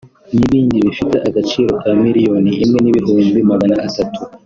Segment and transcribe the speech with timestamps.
[0.33, 4.19] n’ibindi bifite agaciro ka miliyoni imwe n’ibihumbi magana atatu